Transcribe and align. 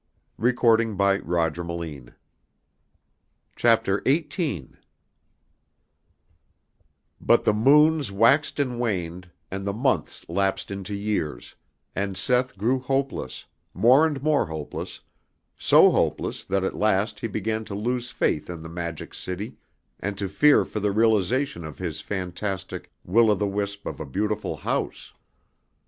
Reverently 0.39 0.85
he 0.87 1.19
kissed 1.19 1.57
away 1.59 1.87
the 1.99 2.01
tear. 2.05 2.17
CHAPTER 3.55 4.01
XVIII. 4.07 4.69
But 7.21 7.43
the 7.45 7.53
moons 7.53 8.11
waxed 8.11 8.59
and 8.59 8.79
waned 8.79 9.29
and 9.51 9.67
the 9.67 9.73
months 9.73 10.27
lapsed 10.27 10.71
into 10.71 10.95
years 10.95 11.55
and 11.95 12.17
Seth 12.17 12.57
grew 12.57 12.79
hopeless, 12.79 13.45
more 13.75 14.07
and 14.07 14.23
more 14.23 14.47
hopeless, 14.47 15.01
so 15.55 15.91
hopeless 15.91 16.43
that 16.45 16.63
at 16.63 16.73
last 16.73 17.19
he 17.19 17.27
began 17.27 17.63
to 17.65 17.75
lose 17.75 18.09
faith 18.09 18.49
in 18.49 18.63
the 18.63 18.69
Magic 18.69 19.13
City, 19.13 19.55
and 19.99 20.17
to 20.17 20.27
fear 20.27 20.65
for 20.65 20.79
the 20.79 20.91
realization 20.91 21.63
of 21.63 21.77
his 21.77 22.01
fantastic 22.01 22.91
will 23.03 23.29
o' 23.29 23.35
the 23.35 23.45
wisp 23.45 23.85
of 23.85 23.99
a 23.99 24.07
beautiful 24.07 24.55
house. 24.57 25.13